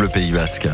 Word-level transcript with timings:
Bleu 0.00 0.08
Pays 0.08 0.32
Basque. 0.32 0.66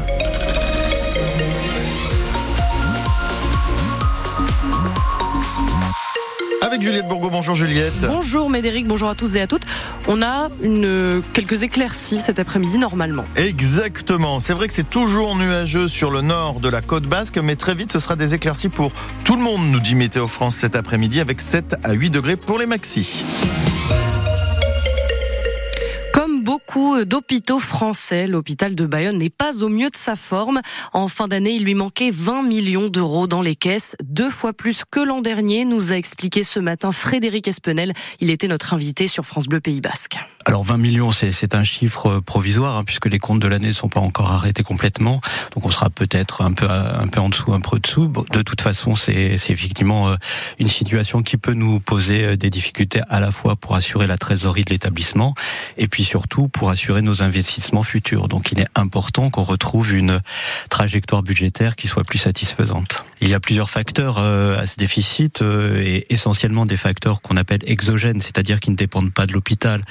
Avec 6.63 6.81
Juliette 6.81 7.09
Bourgo, 7.09 7.29
bonjour 7.29 7.57
Juliette. 7.57 8.07
Bonjour 8.07 8.49
Médéric, 8.49 8.87
bonjour 8.87 9.09
à 9.09 9.17
tous 9.17 9.35
et 9.35 9.41
à 9.41 9.49
toutes. 9.49 9.65
On 10.07 10.23
a 10.23 10.47
une, 10.63 11.25
quelques 11.33 11.65
éclaircies 11.65 12.21
cet 12.21 12.39
après-midi 12.39 12.79
normalement. 12.79 13.25
Exactement, 13.35 14.39
c'est 14.39 14.53
vrai 14.53 14.69
que 14.69 14.75
c'est 14.75 14.89
toujours 14.89 15.35
nuageux 15.35 15.89
sur 15.89 16.13
le 16.13 16.21
nord 16.21 16.61
de 16.61 16.69
la 16.69 16.81
côte 16.81 17.07
basque, 17.07 17.39
mais 17.39 17.57
très 17.57 17.75
vite 17.75 17.91
ce 17.91 17.99
sera 17.99 18.15
des 18.15 18.33
éclaircies 18.33 18.69
pour 18.69 18.93
tout 19.25 19.35
le 19.35 19.43
monde, 19.43 19.67
nous 19.67 19.81
dit 19.81 19.97
Météo 19.97 20.29
France 20.29 20.55
cet 20.55 20.77
après-midi, 20.77 21.19
avec 21.19 21.41
7 21.41 21.75
à 21.83 21.95
8 21.95 22.11
degrés 22.11 22.37
pour 22.37 22.61
les 22.61 22.67
maxis. 22.67 23.25
D'hôpitaux 26.77 27.59
français, 27.59 28.27
l'hôpital 28.27 28.75
de 28.75 28.85
Bayonne 28.85 29.19
n'est 29.19 29.31
pas 29.31 29.63
au 29.63 29.69
mieux 29.69 29.89
de 29.89 29.97
sa 29.97 30.15
forme. 30.15 30.61
En 30.93 31.09
fin 31.09 31.27
d'année, 31.27 31.55
il 31.55 31.65
lui 31.65 31.75
manquait 31.75 32.11
20 32.11 32.43
millions 32.43 32.89
d'euros 32.89 33.27
dans 33.27 33.41
les 33.41 33.55
caisses, 33.55 33.97
deux 34.05 34.31
fois 34.31 34.53
plus 34.53 34.83
que 34.91 35.01
l'an 35.01 35.23
dernier, 35.23 35.65
nous 35.65 35.93
a 35.93 35.97
expliqué 35.97 36.43
ce 36.43 36.61
matin 36.61 36.93
Frédéric 36.93 37.49
Espenel. 37.49 37.95
Il 38.21 38.31
était 38.31 38.49
notre 38.49 38.75
invité 38.75 39.09
sur 39.09 39.25
France 39.25 39.47
Bleu 39.47 39.61
Pays 39.61 39.81
Basque. 39.81 40.17
Alors 40.45 40.63
20 40.63 40.77
millions, 40.77 41.11
c'est 41.11 41.55
un 41.57 41.65
chiffre 41.65 42.21
provisoire 42.21 42.77
hein, 42.77 42.85
puisque 42.85 43.07
les 43.07 43.19
comptes 43.19 43.41
de 43.41 43.49
l'année 43.49 43.69
ne 43.69 43.73
sont 43.73 43.89
pas 43.89 44.01
encore 44.01 44.31
arrêtés 44.31 44.63
complètement. 44.63 45.21
Donc 45.55 45.67
on 45.67 45.71
sera 45.71 45.91
peut-être 45.91 46.43
un 46.43 46.53
peu 46.53 46.69
un 46.71 47.09
peu 47.09 47.21
en 47.21 47.31
dessous, 47.31 47.53
un 47.53 47.61
peu 47.61 47.81
dessous. 47.81 48.13
De 48.33 48.43
toute 48.43 48.61
façon, 48.61 48.95
c'est 48.95 49.13
effectivement 49.13 50.09
euh, 50.09 50.17
une 50.61 50.69
situation 50.69 51.23
qui 51.23 51.37
peut 51.37 51.55
nous 51.55 51.81
poser 51.81 52.25
euh, 52.25 52.37
des 52.37 52.51
difficultés 52.51 53.01
à 53.09 53.19
la 53.19 53.33
fois 53.33 53.57
pour 53.57 53.75
assurer 53.75 54.07
la 54.07 54.19
trésorerie 54.19 54.65
de 54.65 54.71
l'établissement 54.71 55.35
et 55.79 55.89
puis 55.89 56.05
surtout 56.05 56.47
pour 56.47 56.66
assurer 56.71 57.03
nos 57.03 57.23
investissements 57.23 57.83
futurs. 57.83 58.29
Donc 58.29 58.53
il 58.53 58.61
est 58.61 58.69
important 58.75 59.31
qu'on 59.31 59.43
retrouve 59.43 59.95
une 59.95 60.21
trajectoire 60.69 61.23
budgétaire 61.23 61.77
qui 61.77 61.89
soit 61.89 62.05
plus 62.05 62.19
satisfaisante. 62.19 63.06
Il 63.21 63.29
y 63.29 63.35
a 63.35 63.41
plusieurs 63.41 63.71
facteurs 63.71 64.19
euh, 64.19 64.59
à 64.59 64.67
ce 64.67 64.77
déficit 64.77 65.43
et 65.43 66.13
essentiellement 66.13 66.67
des 66.67 66.77
facteurs 66.77 67.23
qu'on 67.23 67.37
appelle 67.37 67.61
exogènes, 67.67 68.21
c'est-à-dire 68.21 68.61
qui 68.61 68.71
ne 68.71 68.77
dépendent 68.77 69.13
pas 69.13 69.27
de 69.27 69.33
l'hôpital. 69.33 69.83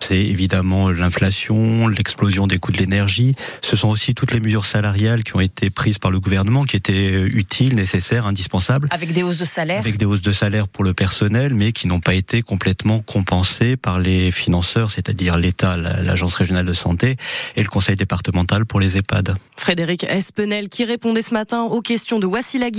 C'est 0.00 0.16
évidemment 0.16 0.90
l'inflation, 0.90 1.86
l'explosion 1.86 2.46
des 2.46 2.58
coûts 2.58 2.72
de 2.72 2.78
l'énergie. 2.78 3.34
Ce 3.62 3.76
sont 3.76 3.88
aussi 3.88 4.14
toutes 4.14 4.32
les 4.32 4.40
mesures 4.40 4.66
salariales 4.66 5.22
qui 5.22 5.36
ont 5.36 5.40
été 5.40 5.70
prises 5.70 5.98
par 5.98 6.10
le 6.10 6.18
gouvernement, 6.18 6.64
qui 6.64 6.76
étaient 6.76 7.12
utiles, 7.12 7.74
nécessaires, 7.74 8.26
indispensables. 8.26 8.88
Avec 8.90 9.12
des 9.12 9.22
hausses 9.22 9.38
de 9.38 9.44
salaire. 9.44 9.80
Avec 9.80 9.96
des 9.96 10.04
hausses 10.04 10.22
de 10.22 10.32
salaire 10.32 10.68
pour 10.68 10.84
le 10.84 10.94
personnel, 10.94 11.54
mais 11.54 11.72
qui 11.72 11.86
n'ont 11.86 12.00
pas 12.00 12.14
été 12.14 12.42
complètement 12.42 12.98
compensées 13.00 13.76
par 13.76 14.00
les 14.00 14.30
financeurs, 14.32 14.90
c'est-à-dire 14.90 15.38
l'État, 15.38 15.76
l'Agence 15.76 16.34
régionale 16.34 16.66
de 16.66 16.72
santé 16.72 17.16
et 17.56 17.62
le 17.62 17.68
Conseil 17.68 17.96
départemental 17.96 18.66
pour 18.66 18.80
les 18.80 18.96
EHPAD. 18.96 19.36
Frédéric 19.56 20.04
Espenel 20.04 20.68
qui 20.68 20.84
répondait 20.84 21.22
ce 21.22 21.32
matin 21.32 21.62
aux 21.62 21.80
questions 21.80 22.18
de 22.18 22.26
Wassila 22.26 22.71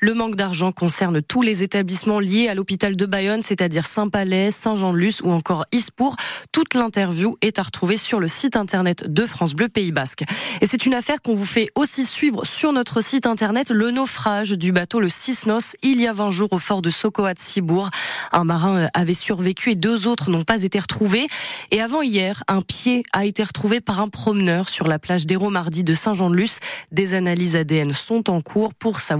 Le 0.00 0.14
manque 0.14 0.34
d'argent 0.36 0.70
concerne 0.70 1.22
tous 1.22 1.40
les 1.40 1.62
établissements 1.62 2.20
liés 2.20 2.48
à 2.48 2.54
l'hôpital 2.54 2.94
de 2.94 3.06
Bayonne, 3.06 3.42
c'est-à-dire 3.42 3.86
Saint-Palais, 3.86 4.50
Saint-Jean-de-Luz 4.50 5.22
ou 5.22 5.32
encore 5.32 5.64
Ispour. 5.72 6.16
Toute 6.52 6.74
l'interview 6.74 7.36
est 7.40 7.58
à 7.58 7.62
retrouver 7.62 7.96
sur 7.96 8.20
le 8.20 8.28
site 8.28 8.56
internet 8.56 9.10
de 9.10 9.24
France 9.24 9.54
Bleu 9.54 9.68
Pays 9.68 9.92
Basque. 9.92 10.24
Et 10.60 10.66
c'est 10.66 10.84
une 10.84 10.94
affaire 10.94 11.22
qu'on 11.22 11.34
vous 11.34 11.46
fait 11.46 11.70
aussi 11.74 12.04
suivre 12.04 12.44
sur 12.44 12.72
notre 12.72 13.00
site 13.00 13.26
internet, 13.26 13.70
le 13.70 13.90
naufrage 13.90 14.50
du 14.50 14.72
bateau 14.72 15.00
le 15.00 15.08
Cisnos 15.08 15.76
il 15.82 16.00
y 16.00 16.06
a 16.06 16.12
20 16.12 16.30
jours 16.30 16.52
au 16.52 16.58
fort 16.58 16.82
de 16.82 16.90
Sokoat 16.90 17.34
Cibourg. 17.38 17.90
Un 18.30 18.44
marin 18.44 18.88
avait 18.92 19.14
survécu 19.14 19.70
et 19.70 19.74
deux 19.74 20.06
autres 20.06 20.30
n'ont 20.30 20.44
pas 20.44 20.62
été 20.62 20.78
retrouvés. 20.78 21.26
Et 21.70 21.80
avant 21.80 22.02
hier, 22.02 22.44
un 22.48 22.60
pied 22.60 23.04
a 23.12 23.24
été 23.24 23.42
retrouvé 23.42 23.80
par 23.80 24.00
un 24.00 24.08
promeneur 24.08 24.68
sur 24.68 24.86
la 24.86 24.98
plage 24.98 25.26
d'Hérault 25.26 25.50
mardi 25.50 25.82
de 25.82 25.94
Saint-Jean-de-Luz. 25.94 26.58
Des 26.92 27.14
analyses 27.14 27.56
ADN 27.56 27.92
sont 27.94 28.28
en 28.28 28.42
cours 28.42 28.74
pour 28.74 29.00
savoir 29.00 29.13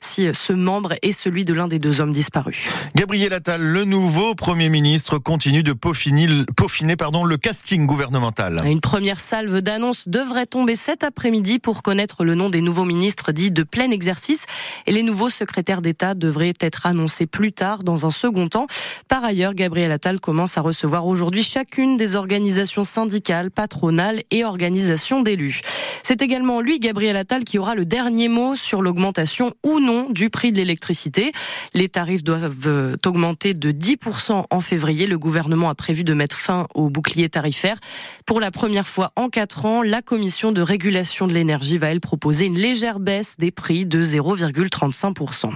si 0.00 0.28
ce 0.32 0.52
membre 0.52 0.94
est 1.02 1.12
celui 1.12 1.44
de 1.44 1.52
l'un 1.54 1.68
des 1.68 1.78
deux 1.78 2.00
hommes 2.00 2.12
disparus. 2.12 2.68
Gabriel 2.94 3.32
Attal, 3.32 3.60
le 3.60 3.84
nouveau 3.84 4.34
Premier 4.34 4.68
ministre, 4.68 5.18
continue 5.18 5.62
de 5.62 5.72
peaufiner, 5.72 6.96
pardon, 6.96 7.24
le 7.24 7.36
casting 7.36 7.86
gouvernemental. 7.86 8.62
Une 8.66 8.80
première 8.80 9.20
salve 9.20 9.60
d'annonces 9.60 10.08
devrait 10.08 10.46
tomber 10.46 10.74
cet 10.74 11.04
après-midi 11.04 11.58
pour 11.58 11.82
connaître 11.82 12.24
le 12.24 12.34
nom 12.34 12.50
des 12.50 12.60
nouveaux 12.60 12.84
ministres 12.84 13.32
dits 13.32 13.50
de 13.50 13.62
plein 13.62 13.90
exercice. 13.90 14.44
Et 14.86 14.92
les 14.92 15.02
nouveaux 15.02 15.28
secrétaires 15.28 15.82
d'État 15.82 16.14
devraient 16.14 16.54
être 16.60 16.86
annoncés 16.86 17.26
plus 17.26 17.52
tard 17.52 17.84
dans 17.84 18.06
un 18.06 18.10
second 18.10 18.48
temps. 18.48 18.66
Par 19.08 19.24
ailleurs, 19.24 19.54
Gabriel 19.54 19.92
Attal 19.92 20.20
commence 20.20 20.58
à 20.58 20.60
recevoir 20.60 21.06
aujourd'hui 21.06 21.42
chacune 21.42 21.96
des 21.96 22.16
organisations 22.16 22.84
syndicales, 22.84 23.50
patronales 23.50 24.22
et 24.30 24.44
organisations 24.44 25.22
d'élus. 25.22 25.60
C'est 26.02 26.22
également 26.22 26.60
lui, 26.60 26.80
Gabriel 26.80 27.16
Attal, 27.16 27.44
qui 27.44 27.58
aura 27.58 27.74
le 27.74 27.84
dernier 27.84 28.28
mot 28.28 28.56
sur 28.56 28.82
l'augmentation 28.82 29.37
ou 29.64 29.80
non 29.80 30.08
du 30.10 30.30
prix 30.30 30.52
de 30.52 30.56
l'électricité. 30.56 31.32
Les 31.74 31.88
tarifs 31.88 32.24
doivent 32.24 32.96
augmenter 33.04 33.54
de 33.54 33.70
10% 33.70 34.44
en 34.50 34.60
février. 34.60 35.06
Le 35.06 35.18
gouvernement 35.18 35.68
a 35.68 35.74
prévu 35.74 36.04
de 36.04 36.14
mettre 36.14 36.36
fin 36.38 36.66
au 36.74 36.90
bouclier 36.90 37.28
tarifaire. 37.28 37.78
Pour 38.26 38.40
la 38.40 38.50
première 38.50 38.88
fois 38.88 39.12
en 39.16 39.28
quatre 39.28 39.64
ans, 39.64 39.82
la 39.82 40.02
commission 40.02 40.52
de 40.52 40.62
régulation 40.62 41.26
de 41.26 41.32
l'énergie 41.32 41.78
va 41.78 41.88
elle 41.88 42.00
proposer 42.00 42.46
une 42.46 42.58
légère 42.58 43.00
baisse 43.00 43.36
des 43.38 43.50
prix 43.50 43.86
de 43.86 44.02
0,35%. 44.02 45.52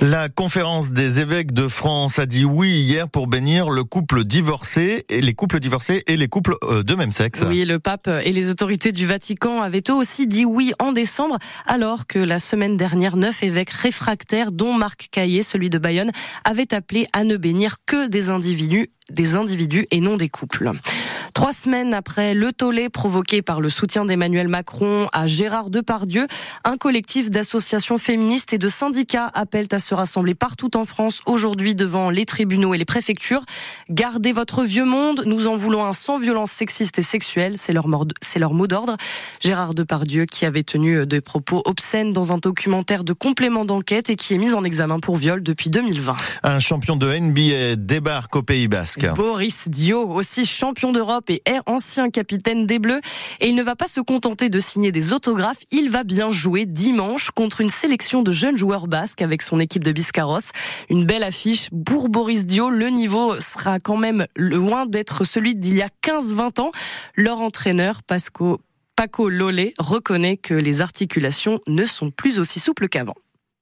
La 0.00 0.28
conférence 0.28 0.92
des 0.92 1.20
évêques 1.20 1.52
de 1.52 1.66
France 1.66 2.18
a 2.18 2.26
dit 2.26 2.44
oui 2.44 2.70
hier 2.70 3.08
pour 3.08 3.26
bénir 3.26 3.70
le 3.70 3.82
couple 3.84 4.24
divorcé 4.24 5.04
et 5.08 5.20
les 5.20 5.34
couples 5.34 5.58
divorcés 5.58 6.04
et 6.06 6.16
les 6.16 6.28
couples 6.28 6.54
euh, 6.62 6.82
de 6.82 6.94
même 6.94 7.10
sexe. 7.10 7.44
Oui, 7.46 7.64
le 7.64 7.78
pape 7.78 8.08
et 8.24 8.32
les 8.32 8.48
autorités 8.50 8.92
du 8.92 9.06
Vatican 9.06 9.60
avaient 9.60 9.82
eux 9.88 9.94
aussi 9.94 10.26
dit 10.26 10.44
oui 10.44 10.72
en 10.78 10.92
décembre, 10.92 11.38
alors 11.66 12.06
que 12.06 12.18
la 12.18 12.38
semaine 12.38 12.76
dernière, 12.76 13.16
neuf 13.16 13.42
évêques 13.42 13.70
réfractaires, 13.70 14.52
dont 14.52 14.72
Marc 14.72 15.08
Caillé, 15.10 15.42
celui 15.42 15.68
de 15.68 15.78
Bayonne, 15.78 16.12
avaient 16.44 16.72
appelé 16.72 17.08
à 17.12 17.24
ne 17.24 17.36
bénir 17.36 17.78
que 17.84 18.08
des 18.08 18.30
individus 18.30 18.90
des 19.10 19.34
individus 19.34 19.86
et 19.90 20.00
non 20.00 20.16
des 20.16 20.28
couples. 20.28 20.70
Trois 21.38 21.52
semaines 21.52 21.94
après 21.94 22.34
le 22.34 22.52
tollé 22.52 22.88
provoqué 22.88 23.42
par 23.42 23.60
le 23.60 23.68
soutien 23.68 24.04
d'Emmanuel 24.04 24.48
Macron 24.48 25.06
à 25.12 25.28
Gérard 25.28 25.70
Depardieu, 25.70 26.26
un 26.64 26.76
collectif 26.76 27.30
d'associations 27.30 27.96
féministes 27.96 28.52
et 28.54 28.58
de 28.58 28.68
syndicats 28.68 29.30
appellent 29.34 29.68
à 29.70 29.78
se 29.78 29.94
rassembler 29.94 30.34
partout 30.34 30.76
en 30.76 30.84
France 30.84 31.20
aujourd'hui 31.26 31.76
devant 31.76 32.10
les 32.10 32.24
tribunaux 32.24 32.74
et 32.74 32.78
les 32.78 32.84
préfectures. 32.84 33.44
Gardez 33.88 34.32
votre 34.32 34.64
vieux 34.64 34.84
monde, 34.84 35.22
nous 35.26 35.46
en 35.46 35.54
voulons 35.54 35.84
un 35.84 35.92
sans 35.92 36.18
violence 36.18 36.50
sexiste 36.50 36.98
et 36.98 37.04
sexuelle, 37.04 37.56
c'est 37.56 37.72
leur, 37.72 37.86
c'est 38.20 38.40
leur 38.40 38.52
mot 38.52 38.66
d'ordre. 38.66 38.96
Gérard 39.38 39.74
Depardieu 39.74 40.24
qui 40.26 40.44
avait 40.44 40.64
tenu 40.64 41.06
des 41.06 41.20
propos 41.20 41.62
obscènes 41.66 42.12
dans 42.12 42.32
un 42.32 42.38
documentaire 42.38 43.04
de 43.04 43.12
complément 43.12 43.64
d'enquête 43.64 44.10
et 44.10 44.16
qui 44.16 44.34
est 44.34 44.38
mis 44.38 44.54
en 44.54 44.64
examen 44.64 44.98
pour 44.98 45.14
viol 45.14 45.44
depuis 45.44 45.70
2020. 45.70 46.16
Un 46.42 46.58
champion 46.58 46.96
de 46.96 47.16
NBA 47.16 47.76
débarque 47.76 48.34
au 48.34 48.42
Pays 48.42 48.66
Basque. 48.66 49.06
Boris 49.14 49.68
Dio, 49.68 50.04
aussi 50.04 50.44
champion 50.44 50.90
d'Europe 50.90 51.27
et 51.30 51.58
ancien 51.66 52.10
capitaine 52.10 52.66
des 52.66 52.78
Bleus. 52.78 53.00
Et 53.40 53.48
il 53.48 53.54
ne 53.54 53.62
va 53.62 53.76
pas 53.76 53.88
se 53.88 54.00
contenter 54.00 54.48
de 54.48 54.60
signer 54.60 54.92
des 54.92 55.12
autographes, 55.12 55.62
il 55.70 55.90
va 55.90 56.04
bien 56.04 56.30
jouer 56.30 56.66
dimanche 56.66 57.30
contre 57.30 57.60
une 57.60 57.70
sélection 57.70 58.22
de 58.22 58.32
jeunes 58.32 58.58
joueurs 58.58 58.88
basques 58.88 59.22
avec 59.22 59.42
son 59.42 59.60
équipe 59.60 59.84
de 59.84 59.92
Biscarros. 59.92 60.52
Une 60.88 61.04
belle 61.04 61.22
affiche 61.22 61.70
pour 61.84 62.08
Boris 62.08 62.46
Dio. 62.46 62.70
Le 62.70 62.88
niveau 62.88 63.38
sera 63.40 63.78
quand 63.78 63.96
même 63.96 64.26
loin 64.36 64.86
d'être 64.86 65.24
celui 65.24 65.54
d'il 65.54 65.76
y 65.76 65.82
a 65.82 65.88
15-20 66.02 66.60
ans. 66.60 66.72
Leur 67.14 67.40
entraîneur, 67.40 68.02
Paco 68.02 69.28
Lolé, 69.28 69.74
reconnaît 69.78 70.36
que 70.36 70.54
les 70.54 70.80
articulations 70.80 71.60
ne 71.66 71.84
sont 71.84 72.10
plus 72.10 72.38
aussi 72.38 72.60
souples 72.60 72.88
qu'avant. 72.88 73.14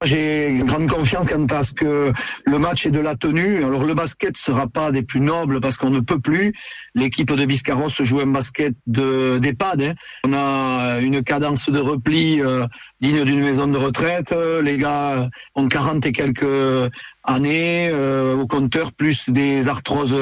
J'ai 0.05 0.59
grande 0.59 0.91
confiance 0.91 1.27
quant 1.27 1.47
à 1.47 1.63
ce 1.63 1.73
que 1.73 2.13
le 2.45 2.59
match 2.59 2.85
est 2.85 2.91
de 2.91 3.01
la 3.01 3.17
tenue. 3.17 3.65
Alors 3.65 3.83
le 3.83 3.95
basket 3.95 4.37
sera 4.37 4.67
pas 4.67 4.93
des 4.93 5.03
plus 5.03 5.21
nobles 5.21 5.59
parce 5.63 5.79
qu'on 5.79 5.89
ne 5.89 6.01
peut 6.01 6.21
plus. 6.21 6.53
L'équipe 6.95 7.33
de 7.33 7.47
Biscarros 7.47 7.89
joue 7.89 8.21
un 8.21 8.27
basket 8.27 8.75
de 8.87 9.39
d'EHPAD. 9.39 9.83
Hein. 9.83 9.95
On 10.25 10.35
a 10.35 10.99
une 11.01 11.23
cadence 11.23 11.71
de 11.71 11.79
repli 11.79 12.43
euh, 12.43 12.67
digne 13.01 13.25
d'une 13.25 13.41
maison 13.41 13.69
de 13.69 13.79
retraite. 13.79 14.35
Les 14.63 14.77
gars 14.77 15.31
ont 15.55 15.67
40 15.67 16.05
et 16.05 16.13
quelques 16.13 16.93
années 17.27 17.89
euh, 17.93 18.35
au 18.37 18.47
compteur, 18.47 18.93
plus 18.93 19.29
des 19.29 19.69
arthroses 19.69 20.17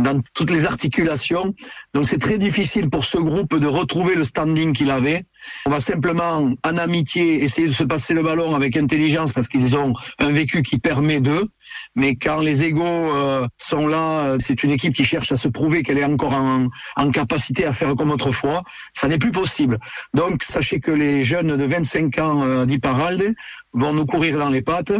dans 0.00 0.20
toutes 0.34 0.50
les 0.50 0.64
articulations. 0.64 1.54
Donc 1.94 2.06
c'est 2.06 2.18
très 2.18 2.38
difficile 2.38 2.90
pour 2.90 3.04
ce 3.04 3.18
groupe 3.18 3.56
de 3.56 3.66
retrouver 3.66 4.14
le 4.14 4.24
standing 4.24 4.72
qu'il 4.72 4.90
avait. 4.90 5.24
On 5.66 5.70
va 5.70 5.80
simplement, 5.80 6.54
en 6.64 6.76
amitié, 6.76 7.42
essayer 7.42 7.68
de 7.68 7.72
se 7.72 7.84
passer 7.84 8.14
le 8.14 8.22
ballon 8.22 8.54
avec 8.54 8.76
intelligence 8.76 9.32
parce 9.32 9.48
qu'ils 9.48 9.76
ont 9.76 9.92
un 10.18 10.30
vécu 10.30 10.62
qui 10.62 10.78
permet 10.78 11.20
d'eux. 11.20 11.48
Mais 11.94 12.16
quand 12.16 12.40
les 12.40 12.64
égaux 12.64 12.84
euh, 12.84 13.46
sont 13.56 13.86
là, 13.86 14.36
c'est 14.38 14.62
une 14.62 14.70
équipe 14.70 14.94
qui 14.94 15.04
cherche 15.04 15.32
à 15.32 15.36
se 15.36 15.48
prouver 15.48 15.82
qu'elle 15.82 15.98
est 15.98 16.04
encore 16.04 16.34
en, 16.34 16.68
capacité 17.10 17.64
à 17.64 17.72
faire 17.72 17.94
comme 17.96 18.10
autrefois. 18.10 18.62
Ça 18.94 19.08
n'est 19.08 19.18
plus 19.18 19.30
possible. 19.30 19.78
Donc 20.14 20.42
sachez 20.42 20.80
que 20.80 20.90
les 20.90 21.22
jeunes 21.22 21.56
de 21.56 21.64
25 21.64 22.18
ans 22.18 22.42
euh, 22.44 22.66
d'Iparalde 22.66 23.34
vont 23.72 23.92
nous 23.92 24.06
courir 24.06 24.38
dans 24.38 24.50
les 24.50 24.62
pattes 24.62 24.92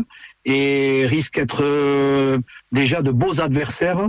et 0.44 1.05
risquent 1.06 1.38
d'être 1.38 1.62
euh, 1.62 2.38
déjà 2.73 3.03
de 3.03 3.11
beaux 3.11 3.41
adversaires 3.41 4.09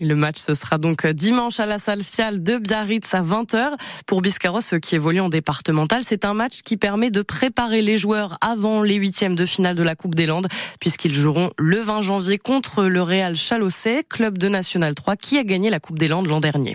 Le 0.00 0.16
match, 0.16 0.38
ce 0.38 0.54
sera 0.54 0.76
donc 0.76 1.06
dimanche 1.06 1.60
à 1.60 1.66
la 1.66 1.78
salle 1.78 2.02
Fial 2.02 2.42
de 2.42 2.58
Biarritz 2.58 3.14
à 3.14 3.22
20h. 3.22 3.74
Pour 4.08 4.22
Biscarros, 4.22 4.80
qui 4.82 4.96
évolue 4.96 5.20
en 5.20 5.28
départemental, 5.28 6.02
c'est 6.04 6.24
un 6.24 6.34
match 6.34 6.62
qui 6.64 6.76
permet 6.76 7.10
de 7.10 7.22
préparer 7.22 7.80
les 7.80 7.96
joueurs 7.96 8.36
avant 8.40 8.82
les 8.82 8.96
huitièmes 8.96 9.36
de 9.36 9.46
finale 9.46 9.76
de 9.76 9.84
la 9.84 9.94
Coupe 9.94 10.16
des 10.16 10.26
Landes, 10.26 10.48
puisqu'ils 10.80 11.14
joueront 11.14 11.50
le 11.58 11.80
20 11.80 12.02
janvier 12.02 12.38
contre 12.38 12.82
le 12.82 13.02
Real 13.02 13.36
Chalossé, 13.36 14.02
club 14.08 14.36
de 14.36 14.48
National 14.48 14.96
3, 14.96 15.14
qui 15.14 15.38
a 15.38 15.44
gagné 15.44 15.70
la 15.70 15.78
Coupe 15.78 16.00
des 16.00 16.08
Landes 16.08 16.26
l'an 16.26 16.40
dernier. 16.40 16.74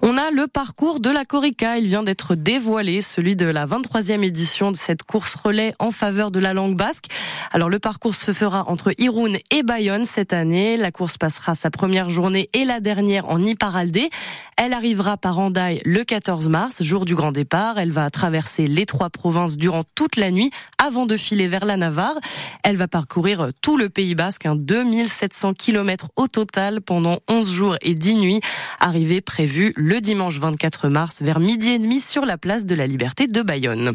On 0.00 0.16
a 0.16 0.30
le 0.30 0.46
parcours 0.46 1.00
de 1.00 1.10
la 1.10 1.24
Corica. 1.24 1.78
Il 1.78 1.88
vient 1.88 2.04
d'être 2.04 2.36
dévoilé, 2.36 3.00
celui 3.00 3.34
de 3.34 3.46
la 3.46 3.66
23e 3.66 4.22
édition 4.22 4.70
de 4.70 4.76
cette 4.76 5.02
course 5.02 5.34
relais 5.34 5.74
en 5.80 5.90
faveur 5.90 6.30
de 6.30 6.38
la 6.38 6.54
langue 6.54 6.76
basque. 6.76 7.06
Alors, 7.50 7.68
le 7.68 7.80
parcours 7.80 8.14
se 8.14 8.32
fera 8.32 8.68
entre 8.68 8.92
Irun 8.98 9.32
et 9.50 9.64
Bayonne 9.64 10.04
cette 10.04 10.32
année. 10.32 10.76
La 10.76 10.92
course 10.92 11.18
passera 11.18 11.56
sa 11.56 11.70
première 11.70 12.10
journée 12.10 12.48
et 12.52 12.64
la 12.64 12.78
dernière 12.78 13.28
en 13.28 13.44
Iparaldé. 13.44 14.08
Elle 14.56 14.72
arrivera 14.72 15.16
par 15.16 15.38
Andaille 15.38 15.80
le 15.84 16.04
14 16.04 16.48
mars, 16.48 16.82
jour 16.82 17.04
du 17.04 17.14
grand 17.14 17.32
départ. 17.32 17.78
Elle 17.78 17.92
va 17.92 18.10
traverser 18.10 18.66
les 18.66 18.86
trois 18.86 19.10
provinces 19.10 19.56
durant 19.56 19.82
toute 19.94 20.16
la 20.16 20.30
nuit 20.30 20.50
avant 20.78 21.06
de 21.06 21.16
filer 21.16 21.48
vers 21.48 21.64
la 21.64 21.76
Navarre. 21.76 22.18
Elle 22.64 22.76
va 22.76 22.88
parcourir 22.88 23.50
tout 23.62 23.76
le 23.76 23.88
Pays 23.88 24.14
Basque, 24.14 24.46
2700 24.52 25.54
km 25.54 26.08
au 26.16 26.28
total 26.28 26.80
pendant 26.82 27.18
11 27.28 27.52
jours 27.52 27.76
et 27.82 27.94
10 27.94 28.16
nuits. 28.16 28.40
Arrivée 28.80 29.20
prévue 29.20 29.72
dimanche 29.96 30.38
24 30.38 30.88
mars 30.88 31.22
vers 31.22 31.40
midi 31.40 31.70
et 31.70 31.78
demi 31.78 31.98
sur 31.98 32.24
la 32.24 32.36
place 32.36 32.66
de 32.66 32.74
la 32.74 32.86
Liberté 32.86 33.26
de 33.26 33.42
Bayonne. 33.42 33.92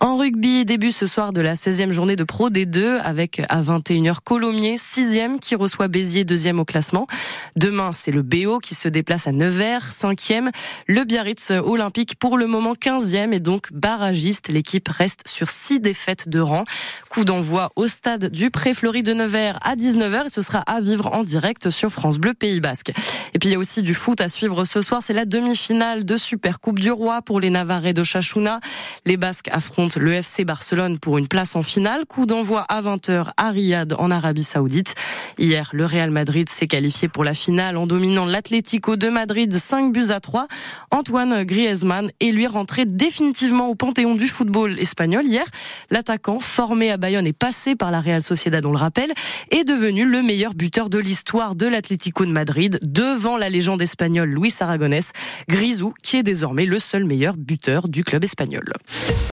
En 0.00 0.16
rugby, 0.16 0.64
début 0.64 0.92
ce 0.92 1.06
soir 1.06 1.32
de 1.32 1.40
la 1.40 1.54
16e 1.54 1.92
journée 1.92 2.16
de 2.16 2.24
Pro 2.24 2.50
D2 2.50 2.98
avec 3.00 3.40
à 3.48 3.62
21h 3.62 4.16
Colomiers, 4.24 4.76
6e 4.76 5.38
qui 5.38 5.54
reçoit 5.54 5.88
Béziers, 5.88 6.24
2e 6.24 6.58
au 6.58 6.64
classement. 6.64 7.06
Demain, 7.54 7.92
c'est 7.92 8.10
le 8.10 8.22
BO 8.22 8.58
qui 8.58 8.74
se 8.74 8.88
déplace 8.88 9.26
à 9.28 9.32
Nevers, 9.32 9.88
5e. 9.90 10.50
Le 10.86 11.04
Biarritz 11.04 11.50
Olympique 11.50 12.18
pour 12.18 12.36
le 12.36 12.46
moment 12.46 12.74
15e 12.74 13.32
et 13.32 13.40
donc 13.40 13.72
barragiste. 13.72 14.48
L'équipe 14.48 14.88
reste 14.88 15.22
sur 15.26 15.48
6 15.48 15.80
défaites 15.80 16.28
de 16.28 16.40
rang. 16.40 16.64
Coup 17.08 17.24
d'envoi 17.24 17.70
au 17.76 17.86
stade 17.86 18.30
du 18.30 18.50
Pré-Fleury 18.50 19.02
de 19.02 19.14
Nevers 19.14 19.58
à 19.62 19.76
19h 19.76 20.26
et 20.26 20.30
ce 20.30 20.42
sera 20.42 20.58
à 20.60 20.80
vivre 20.80 21.06
en 21.14 21.22
direct 21.22 21.70
sur 21.70 21.90
France 21.90 22.18
Bleu 22.18 22.34
Pays 22.34 22.60
Basque. 22.60 22.92
Et 23.34 23.38
puis 23.38 23.48
il 23.48 23.52
y 23.52 23.54
a 23.54 23.58
aussi 23.58 23.82
du 23.82 23.94
foot 23.94 24.20
à 24.20 24.28
suivre 24.28 24.64
ce 24.64 24.82
soir. 24.82 25.02
C'est 25.02 25.12
la 25.12 25.24
demi-finale 25.36 26.06
de 26.06 26.16
Super 26.16 26.60
Coupe 26.60 26.78
du 26.78 26.90
Roi 26.90 27.20
pour 27.20 27.40
les 27.40 27.50
Navarrais 27.50 27.92
de 27.92 28.02
Chachuna. 28.02 28.58
Les 29.04 29.18
Basques 29.18 29.50
affrontent 29.52 30.00
le 30.00 30.14
FC 30.14 30.46
Barcelone 30.46 30.98
pour 30.98 31.18
une 31.18 31.28
place 31.28 31.56
en 31.56 31.62
finale. 31.62 32.06
Coup 32.06 32.24
d'envoi 32.24 32.62
à 32.70 32.80
20h 32.80 33.32
à 33.36 33.50
Riyad 33.50 33.94
en 33.98 34.10
Arabie 34.10 34.44
Saoudite. 34.44 34.94
Hier, 35.36 35.68
le 35.74 35.84
Real 35.84 36.10
Madrid 36.10 36.48
s'est 36.48 36.66
qualifié 36.66 37.08
pour 37.08 37.22
la 37.22 37.34
finale 37.34 37.76
en 37.76 37.86
dominant 37.86 38.24
l'Atlético 38.24 38.96
de 38.96 39.10
Madrid 39.10 39.54
5 39.54 39.92
buts 39.92 40.06
à 40.08 40.20
3. 40.20 40.46
Antoine 40.90 41.44
Griezmann 41.44 42.10
est 42.20 42.30
lui 42.30 42.46
rentré 42.46 42.86
définitivement 42.86 43.68
au 43.68 43.74
panthéon 43.74 44.14
du 44.14 44.28
football 44.28 44.78
espagnol 44.78 45.26
hier. 45.26 45.44
L'attaquant 45.90 46.40
formé 46.40 46.90
à 46.90 46.96
Bayonne 46.96 47.26
et 47.26 47.34
passé 47.34 47.76
par 47.76 47.90
la 47.90 48.00
Real 48.00 48.22
Sociedad, 48.22 48.64
on 48.64 48.72
le 48.72 48.78
rappelle, 48.78 49.12
est 49.50 49.64
devenu 49.64 50.06
le 50.06 50.22
meilleur 50.22 50.54
buteur 50.54 50.88
de 50.88 50.98
l'histoire 50.98 51.56
de 51.56 51.66
l'Atlético 51.66 52.24
de 52.24 52.32
Madrid 52.32 52.78
devant 52.82 53.36
la 53.36 53.50
légende 53.50 53.82
espagnole 53.82 54.30
Luis 54.30 54.54
Aragonés, 54.60 55.00
Grisou 55.48 55.94
qui 56.02 56.18
est 56.18 56.22
désormais 56.22 56.66
le 56.66 56.78
seul 56.78 57.04
meilleur 57.04 57.36
buteur 57.36 57.88
du 57.88 58.04
club 58.04 58.24
espagnol. 58.24 58.64